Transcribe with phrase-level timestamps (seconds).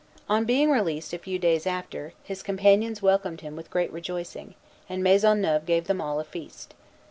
[0.27, 4.55] On being released, a few days after, his companions welcomed him with great rejoicing,
[4.89, 6.73] and Maisonneuve gave them all a feast.